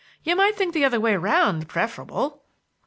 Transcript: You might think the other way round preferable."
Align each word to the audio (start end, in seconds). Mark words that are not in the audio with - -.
You 0.23 0.35
might 0.35 0.55
think 0.55 0.73
the 0.73 0.83
other 0.83 0.99
way 0.99 1.15
round 1.15 1.69
preferable." 1.69 2.43